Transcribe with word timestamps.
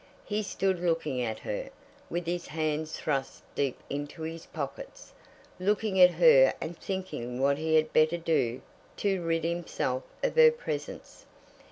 He 0.25 0.41
stood 0.41 0.79
looking 0.79 1.21
at 1.21 1.37
her, 1.37 1.69
with 2.09 2.25
his 2.25 2.47
hands 2.47 2.93
thrust 2.93 3.43
deep 3.53 3.77
into 3.87 4.23
his 4.23 4.47
pockets, 4.47 5.13
looking 5.59 6.01
at 6.01 6.09
her 6.09 6.55
and 6.59 6.75
thinking 6.75 7.39
what 7.39 7.59
he 7.59 7.75
had 7.75 7.93
better 7.93 8.17
do 8.17 8.63
to 8.97 9.21
rid 9.21 9.43
himself 9.43 10.01
of 10.23 10.35
her 10.37 10.49
presence. 10.49 11.27